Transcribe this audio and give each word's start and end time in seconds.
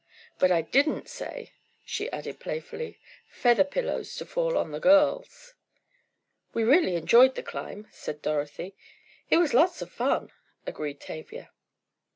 But 0.39 0.51
I 0.51 0.63
didn't 0.63 1.07
say," 1.09 1.53
she 1.85 2.11
added, 2.11 2.39
playfully, 2.39 2.99
"feather 3.29 3.63
pillows 3.63 4.15
to 4.15 4.25
fall 4.25 4.57
on 4.57 4.71
the 4.71 4.79
girls!" 4.79 5.53
"We 6.55 6.63
really 6.63 6.95
enjoyed 6.95 7.35
the 7.35 7.43
climb," 7.43 7.87
said 7.91 8.23
Dorothy. 8.23 8.75
"It 9.29 9.37
was 9.37 9.53
lots 9.53 9.79
of 9.83 9.91
fun," 9.91 10.31
agreed 10.65 10.99
Tavia. 11.01 11.51